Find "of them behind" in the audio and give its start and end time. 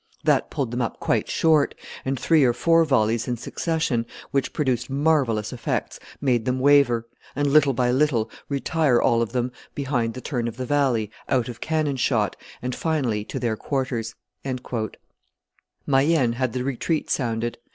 9.21-10.15